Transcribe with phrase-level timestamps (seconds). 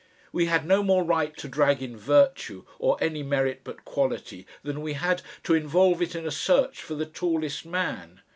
[0.31, 4.81] We had no more right to drag in virtue, or any merit but quality, than
[4.81, 8.21] we had to involve it in a search for the tallest man.